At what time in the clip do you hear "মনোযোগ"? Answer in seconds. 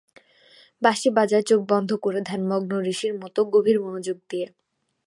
3.79-4.17